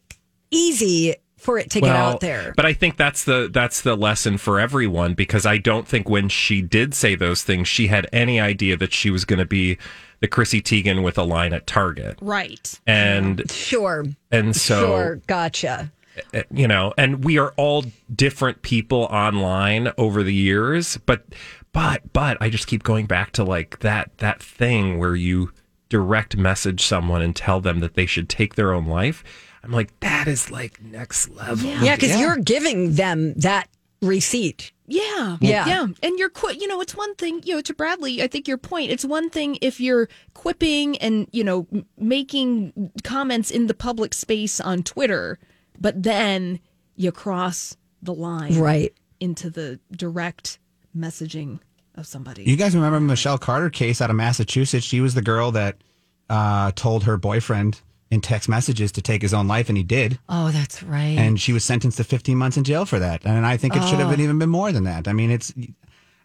[0.52, 2.54] easy for it to get out there?
[2.56, 6.30] But I think that's the that's the lesson for everyone because I don't think when
[6.30, 9.78] she did say those things, she had any idea that she was going to be
[10.20, 12.18] the Chrissy Teigen with a line at Target.
[12.22, 12.80] Right.
[12.86, 14.06] And Sure.
[14.32, 15.16] and so sure.
[15.28, 15.92] Gotcha.
[16.34, 21.24] uh, you know, and we are all different people online over the years, but
[21.72, 25.52] but but I just keep going back to like that that thing where you
[25.88, 29.24] direct message someone and tell them that they should take their own life.
[29.64, 31.70] I'm like that is like next level.
[31.70, 33.68] Yeah, because you're giving them that
[34.02, 34.72] receipt.
[34.88, 35.38] Yeah.
[35.42, 35.68] Yeah.
[35.68, 35.88] Yeah.
[36.02, 38.58] And you're, qui- you know, it's one thing, you know, to Bradley, I think your
[38.58, 41.68] point, it's one thing if you're quipping and, you know,
[41.98, 45.38] making comments in the public space on Twitter,
[45.80, 46.60] but then
[46.96, 48.94] you cross the line Right.
[49.20, 50.58] into the direct
[50.98, 51.60] messaging
[51.96, 52.44] of somebody.
[52.46, 54.86] You guys remember Michelle Carter case out of Massachusetts?
[54.86, 55.78] She was the girl that
[56.30, 60.20] uh, told her boyfriend in text messages to take his own life, and he did.
[60.28, 61.18] Oh, that's right.
[61.18, 63.26] And she was sentenced to 15 months in jail for that.
[63.26, 65.08] And I think it should have been even been more than that.
[65.08, 65.54] I mean, it's.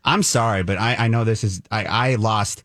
[0.06, 1.62] I'm sorry, but I, I know this is.
[1.70, 2.62] I, I lost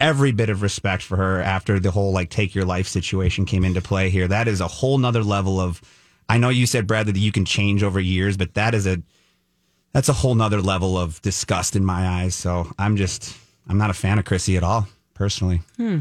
[0.00, 3.64] every bit of respect for her after the whole like take your life situation came
[3.64, 4.26] into play here.
[4.26, 5.80] That is a whole nother level of.
[6.28, 9.02] I know you said Bradley that you can change over years, but that is a.
[9.92, 12.34] That's a whole nother level of disgust in my eyes.
[12.34, 13.36] So I'm just.
[13.68, 15.60] I'm not a fan of Chrissy at all, personally.
[15.76, 16.00] Hmm.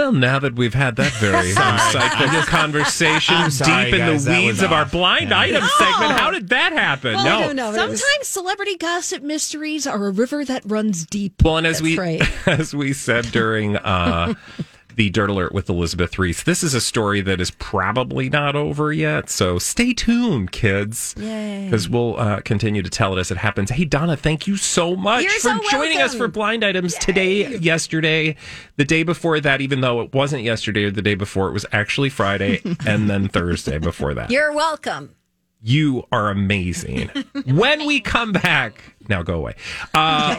[0.00, 4.38] Well, now that we've had that very insightful conversation sorry, deep in guys, the that
[4.38, 4.92] weeds was of our off.
[4.92, 5.38] blind Yeah.
[5.40, 7.16] item segment, how did that happen?
[7.16, 7.40] I no.
[7.40, 7.70] don't know.
[7.72, 11.42] but it was- Sometimes celebrity gossip mysteries are a river that runs deep.
[11.44, 12.22] Well, and as we right.
[12.48, 14.32] as we said during uh,
[14.96, 18.92] the Dirt Alert with Elizabeth Ries, this is a story that is probably not over
[18.92, 19.30] yet.
[19.30, 21.64] So stay tuned, kids, Yay.
[21.64, 23.70] because we'll uh, continue to tell it as it happens.
[23.70, 27.56] Hey, Donna, thank you so much You're for so joining us for Blind Items today,
[27.58, 28.36] yesterday,
[28.76, 29.60] the day before that.
[29.60, 33.28] Even though it wasn't yesterday or the day before, it was actually Friday, and then
[33.28, 34.30] Thursday before that.
[34.30, 35.14] You're welcome.
[35.62, 37.10] You are amazing.
[37.44, 39.56] when we come back, now go away.
[39.92, 40.36] Uh,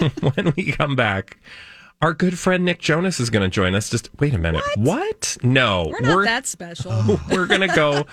[0.34, 1.36] when we come back,
[2.02, 3.88] our good friend Nick Jonas is going to join us.
[3.88, 4.64] Just wait a minute.
[4.76, 5.38] What?
[5.42, 6.92] No, We're not that special.
[7.30, 8.04] we're going to go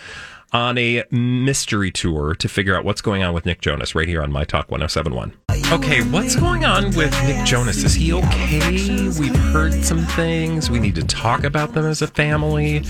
[0.54, 4.22] on a mystery tour to figure out what's going on with Nick Jonas right here
[4.22, 5.34] on My Talk 1071.
[5.72, 7.84] Okay, what's going on with Nick Jonas?
[7.84, 9.10] Is he okay?
[9.20, 10.70] We've heard some things.
[10.70, 12.84] We need to talk about them as a family.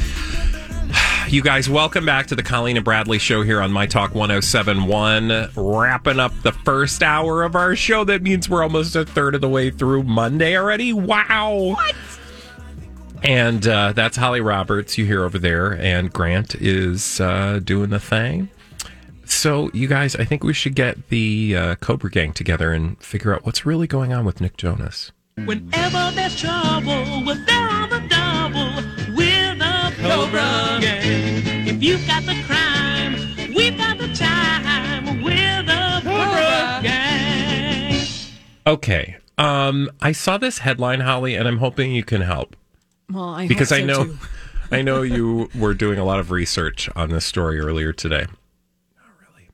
[1.30, 5.52] You guys, welcome back to the Colleen and Bradley show here on My Talk 1071.
[5.56, 8.04] Wrapping up the first hour of our show.
[8.04, 10.92] That means we're almost a third of the way through Monday already.
[10.92, 11.76] Wow.
[11.76, 11.96] What?
[13.22, 15.74] And uh, that's Holly Roberts you hear over there.
[15.74, 18.50] And Grant is uh, doing the thing.
[19.26, 23.36] So, you guys, I think we should get the uh, Cobra Gang together and figure
[23.36, 25.12] out what's really going on with Nick Jonas.
[25.46, 28.99] Whenever there's trouble, we're there on the double.
[30.32, 31.68] We're Cobra Gang.
[31.68, 33.14] If you've got the crime,
[33.56, 35.24] we've got the time.
[35.24, 38.02] We're the Cobra Gang.
[38.68, 39.18] Okay.
[39.40, 42.56] Um, I saw this headline, Holly, and I'm hoping you can help
[43.12, 44.18] Well, I hope because I know, too.
[44.72, 48.26] I know you were doing a lot of research on this story earlier today.
[48.98, 49.50] Not really.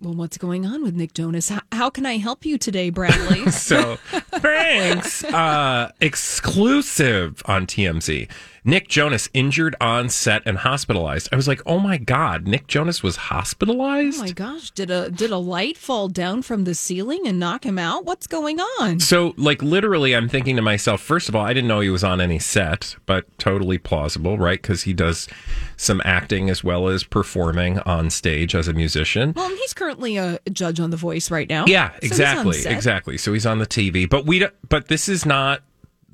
[0.00, 1.48] Well, what's going on with Nick Jonas?
[1.48, 3.46] How, how can I help you today, Bradley?
[3.50, 3.96] So,
[4.30, 5.24] thanks.
[5.24, 8.28] Uh, exclusive on TMZ.
[8.64, 11.28] Nick Jonas injured on set and hospitalized.
[11.32, 14.18] I was like, oh my god, Nick Jonas was oh hospitalized.
[14.18, 17.64] oh my gosh, did a did a light fall down from the ceiling and knock
[17.64, 18.04] him out?
[18.04, 19.00] What's going on?
[19.00, 22.04] So, like, literally, I'm thinking to myself, first of all, I didn't know he was
[22.04, 24.60] on any set, but totally plausible, right?
[24.60, 25.28] Because he does
[25.76, 29.32] some acting as well as performing on stage as a musician.
[29.34, 31.64] Well, he's currently a judge on The Voice right now.
[31.66, 33.18] Yeah, So exactly, exactly.
[33.18, 35.62] So he's on the TV, but we, don't, but this is not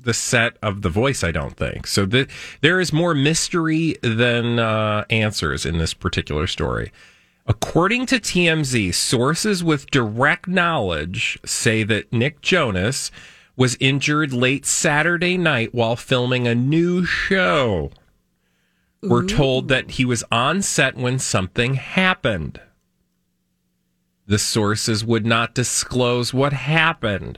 [0.05, 1.23] the set of The Voice.
[1.23, 2.05] I don't think so.
[2.05, 2.27] The,
[2.61, 6.91] there is more mystery than uh, answers in this particular story.
[7.47, 13.11] According to TMZ, sources with direct knowledge say that Nick Jonas
[13.55, 17.91] was injured late Saturday night while filming a new show.
[19.01, 22.59] We're told that he was on set when something happened.
[24.25, 27.37] The sources would not disclose what happened,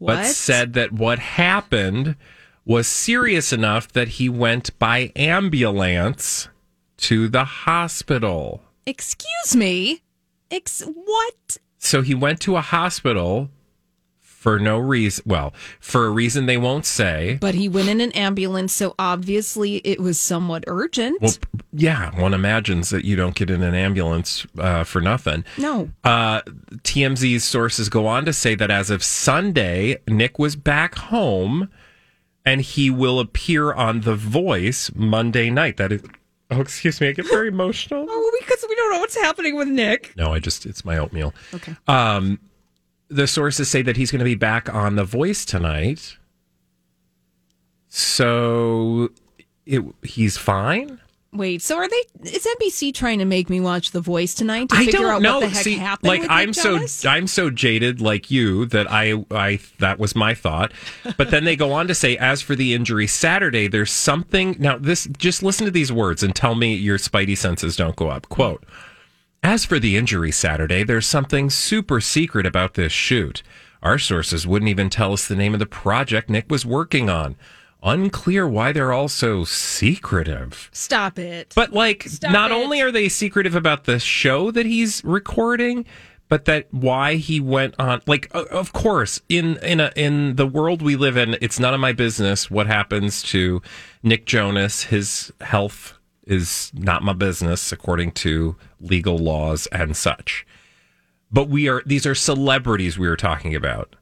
[0.00, 2.16] but said that what happened
[2.64, 6.48] was serious enough that he went by ambulance
[6.96, 8.62] to the hospital.
[8.86, 10.02] Excuse me.
[10.50, 11.58] Ex- what?
[11.78, 13.50] So he went to a hospital
[14.40, 15.22] for no reason.
[15.26, 17.36] Well, for a reason they won't say.
[17.42, 21.20] But he went in an ambulance, so obviously it was somewhat urgent.
[21.20, 21.34] Well,
[21.74, 25.44] yeah, one imagines that you don't get in an ambulance uh, for nothing.
[25.58, 25.90] no.
[26.04, 26.40] Uh,
[26.82, 31.68] TMZ's sources go on to say that as of Sunday, Nick was back home
[32.46, 35.76] and he will appear on The Voice Monday night.
[35.76, 36.02] That is,
[36.50, 38.06] oh, excuse me, I get very emotional.
[38.10, 40.14] Oh, because we don't know what's happening with Nick.
[40.16, 41.34] No, I just, it's my oatmeal.
[41.52, 41.76] Okay.
[41.86, 42.40] Um,
[43.10, 46.16] the sources say that he's going to be back on The Voice tonight.
[47.88, 49.10] So
[49.66, 51.00] it, he's fine.
[51.32, 52.02] Wait, so are they?
[52.30, 55.22] Is NBC trying to make me watch The Voice tonight to I figure don't out
[55.22, 55.34] know.
[55.38, 56.08] what the heck See, happened?
[56.08, 60.72] like I'm so I'm so jaded like you that I I that was my thought.
[61.16, 64.56] But then they go on to say, as for the injury Saturday, there's something.
[64.58, 68.08] Now this just listen to these words and tell me your spidey senses don't go
[68.08, 68.28] up.
[68.28, 68.64] Quote.
[69.42, 73.42] As for the injury Saturday, there's something super secret about this shoot.
[73.82, 77.36] Our sources wouldn't even tell us the name of the project Nick was working on.
[77.82, 80.68] Unclear why they're all so secretive.
[80.74, 81.54] Stop it.
[81.56, 82.54] But like, Stop not it.
[82.54, 85.86] only are they secretive about the show that he's recording,
[86.28, 88.02] but that why he went on.
[88.06, 91.80] Like, of course, in in a in the world we live in, it's none of
[91.80, 93.62] my business what happens to
[94.02, 94.82] Nick Jonas.
[94.84, 95.94] His health
[96.30, 100.46] is not my business, according to legal laws and such.
[101.32, 103.96] But we are these are celebrities we are talking about.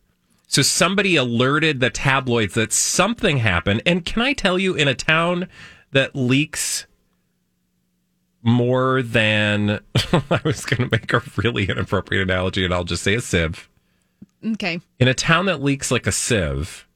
[0.47, 3.83] So somebody alerted the tabloids that something happened.
[3.85, 5.47] And can I tell you, in a town
[5.93, 6.87] that leaks
[8.43, 9.81] more than
[10.31, 13.69] I was going to make a really inappropriate analogy, and I'll just say a sieve.
[14.45, 14.81] okay.
[14.99, 16.88] In a town that leaks like a sieve,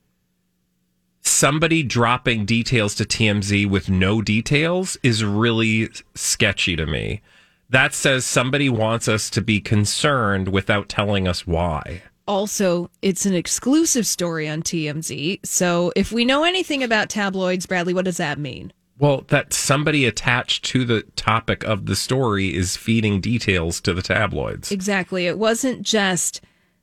[1.23, 7.21] somebody dropping details to TMZ with no details is really sketchy to me.
[7.71, 12.03] That says somebody wants us to be concerned without telling us why.
[12.29, 15.41] Also, it's an exclusive story on TMZ.
[15.45, 18.73] So if we know anything about tabloids, Bradley, what does that mean?
[18.99, 24.03] Well, that somebody attached to the topic of the story is feeding details to the
[24.03, 24.71] tabloids.
[24.71, 25.27] Exactly.
[25.27, 26.41] It wasn't just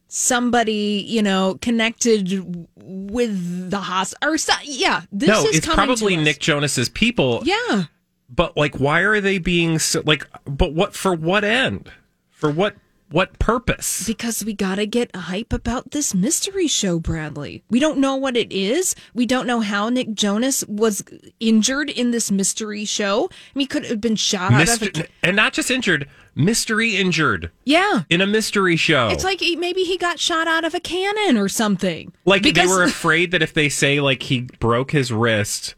[0.10, 5.04] somebody, you know, connected with the hospital or so, yeah.
[5.12, 6.26] This no, is it's coming probably to us.
[6.26, 7.42] Nick Jonas's people.
[7.46, 7.84] Yeah.
[8.30, 10.28] But like, why are they being so like?
[10.46, 11.14] But what for?
[11.16, 11.90] What end?
[12.30, 12.76] For what?
[13.12, 14.06] What purpose?
[14.06, 17.64] Because we got to get hype about this mystery show, Bradley.
[17.70, 18.96] We don't know what it is.
[19.16, 21.04] We don't know how Nick Jonas was
[21.40, 23.26] injured in this mystery show.
[23.26, 25.06] I mean, he could have been shot out of a.
[25.24, 28.04] and not just injured, mystery injured Yeah.
[28.10, 29.08] in a mystery show.
[29.10, 32.14] It's like he, maybe he got shot out of a cannon or something.
[32.26, 35.74] Like they were afraid that if they say like he broke his wrist.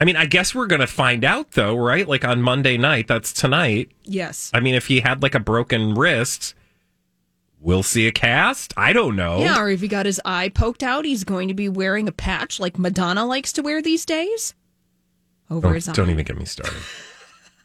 [0.00, 2.08] I mean, I guess we're going to find out though, right?
[2.08, 3.90] Like on Monday night, that's tonight.
[4.04, 4.50] Yes.
[4.54, 6.54] I mean, if he had like a broken wrist,
[7.60, 8.72] we'll see a cast.
[8.76, 9.40] I don't know.
[9.40, 12.12] Yeah, or if he got his eye poked out, he's going to be wearing a
[12.12, 14.54] patch like Madonna likes to wear these days
[15.50, 15.92] over Don't, his eye.
[15.92, 16.80] don't even get me started.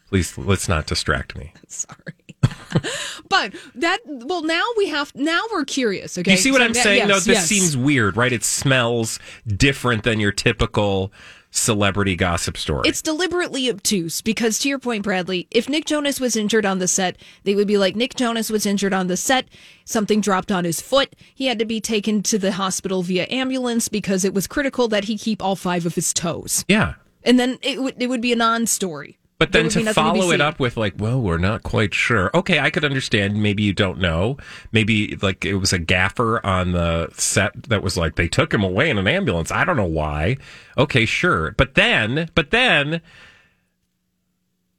[0.09, 1.53] Please, let's not distract me.
[1.67, 2.13] Sorry.
[3.29, 6.17] but that well, now we have now we're curious.
[6.17, 7.07] Okay, you see what So I'm that- saying?
[7.07, 7.47] no, this yes.
[7.47, 8.31] seems weird, right?
[8.31, 11.11] It smells different than your typical
[11.55, 12.87] celebrity gossip story.
[12.87, 16.87] It's deliberately obtuse because, to your point, Bradley, if Nick Jonas was injured on the
[16.87, 19.47] set, they would be like, Nick Jonas was injured on the set.
[19.85, 21.15] Something dropped on his foot.
[21.33, 25.05] He had to be taken to the hospital via ambulance because it was critical that
[25.05, 26.65] he keep all five of his toes.
[26.67, 26.95] yeah.
[27.23, 29.17] And then it would it would be a non-story.
[29.37, 32.31] But There then to follow it up with like, well, we're not quite sure.
[32.33, 33.41] Okay, I could understand.
[33.41, 34.37] Maybe you don't know.
[34.71, 38.63] Maybe like it was a gaffer on the set that was like they took him
[38.63, 39.51] away in an ambulance.
[39.51, 40.37] I don't know why.
[40.77, 41.51] Okay, sure.
[41.57, 43.01] But then, but then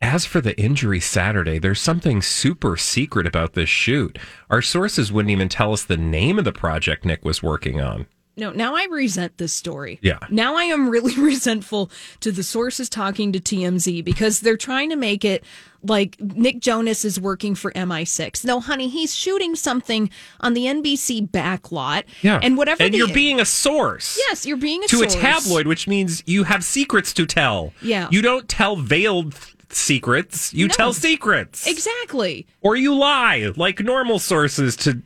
[0.00, 4.18] as for the injury Saturday, there's something super secret about this shoot.
[4.48, 8.06] Our sources wouldn't even tell us the name of the project Nick was working on.
[8.38, 9.98] No, now I resent this story.
[10.02, 10.18] Yeah.
[10.28, 14.96] Now I am really resentful to the sources talking to TMZ because they're trying to
[14.96, 15.42] make it
[15.82, 18.44] like Nick Jonas is working for MI6.
[18.44, 20.10] No, honey, he's shooting something
[20.40, 22.02] on the NBC backlot.
[22.20, 22.38] Yeah.
[22.42, 24.18] And whatever And the- you're being a source.
[24.28, 25.14] Yes, you're being a source.
[25.14, 25.24] to source.
[25.24, 27.72] a tabloid, which means you have secrets to tell.
[27.80, 28.08] Yeah.
[28.10, 29.34] You don't tell veiled
[29.70, 30.74] secrets, you No.
[30.74, 31.66] tell secrets.
[31.66, 32.46] Exactly.
[32.60, 35.00] Or you lie like normal sources to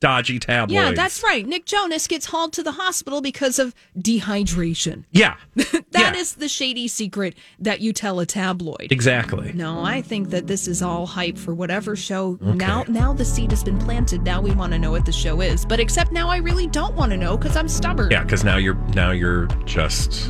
[0.00, 0.72] dodgy tabloids.
[0.72, 1.46] Yeah, that's right.
[1.46, 5.04] Nick Jonas gets hauled to the hospital because of dehydration.
[5.12, 5.36] Yeah,
[5.92, 8.88] That is the shady secret that you tell a tabloid.
[8.90, 9.52] exactly.
[9.52, 12.38] No, I think that this is all hype for whatever show.
[12.40, 14.22] Now, now the seed has been planted.
[14.22, 15.64] Now we want to know what the show is.
[15.64, 18.10] But except now, I really don't want to know because I'm stubborn.
[18.10, 20.28] Yeah, because now you're now you're just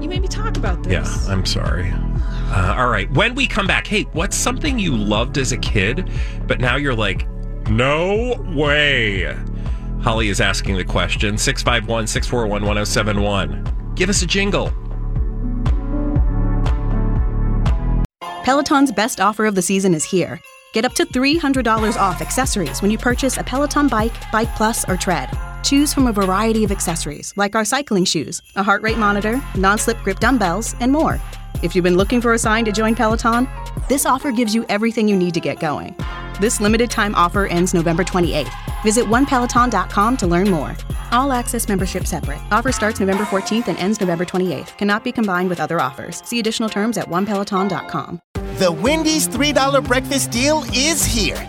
[0.00, 0.92] You made me talk about this.
[0.92, 1.32] yeah.
[1.32, 1.90] I'm sorry.
[1.92, 3.10] Uh, all right.
[3.12, 6.10] When we come back, hey, what's something you loved as a kid,
[6.46, 7.26] but now you're like,
[7.68, 9.36] no way.
[10.02, 13.92] Holly is asking the question 651 641 1071.
[13.94, 14.72] Give us a jingle.
[18.44, 20.40] Peloton's best offer of the season is here.
[20.72, 24.96] Get up to $300 off accessories when you purchase a Peloton bike, Bike Plus, or
[24.96, 25.28] Tread.
[25.64, 29.78] Choose from a variety of accessories like our cycling shoes, a heart rate monitor, non
[29.78, 31.20] slip grip dumbbells, and more.
[31.62, 33.48] If you've been looking for a sign to join Peloton,
[33.88, 35.94] this offer gives you everything you need to get going.
[36.40, 38.52] This limited time offer ends November 28th.
[38.82, 40.76] Visit onepeloton.com to learn more.
[41.12, 42.40] All access membership separate.
[42.50, 44.76] Offer starts November 14th and ends November 28th.
[44.76, 46.22] Cannot be combined with other offers.
[46.26, 48.20] See additional terms at onepeloton.com.
[48.58, 51.48] The Wendy's $3 breakfast deal is here.